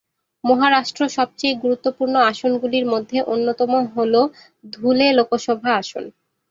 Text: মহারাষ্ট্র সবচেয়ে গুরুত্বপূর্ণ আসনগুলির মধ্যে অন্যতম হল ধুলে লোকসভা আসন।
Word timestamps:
মহারাষ্ট্র 0.43 1.01
সবচেয়ে 1.17 1.53
গুরুত্বপূর্ণ 1.63 2.15
আসনগুলির 2.31 2.85
মধ্যে 2.93 3.17
অন্যতম 3.33 3.71
হল 3.95 4.13
ধুলে 4.73 5.07
লোকসভা 5.17 5.71
আসন। 5.81 6.03